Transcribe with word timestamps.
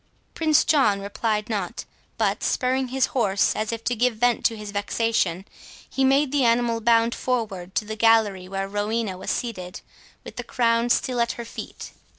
Prince 0.33 0.65
John 0.65 0.99
replied 0.99 1.47
not; 1.47 1.85
but, 2.17 2.41
spurring 2.41 2.87
his 2.87 3.05
horse, 3.13 3.55
as 3.55 3.71
if 3.71 3.83
to 3.83 3.93
give 3.95 4.15
vent 4.15 4.43
to 4.45 4.57
his 4.57 4.71
vexation, 4.71 5.45
he 5.87 6.03
made 6.03 6.31
the 6.31 6.43
animal 6.43 6.81
bound 6.81 7.13
forward 7.13 7.75
to 7.75 7.85
the 7.85 7.95
gallery 7.95 8.47
where 8.47 8.67
Rowena 8.67 9.15
was 9.15 9.29
seated, 9.29 9.81
with 10.23 10.37
the 10.37 10.43
crown 10.43 10.89
still 10.89 11.21
at 11.21 11.33
her 11.33 11.45
feet. 11.45 11.91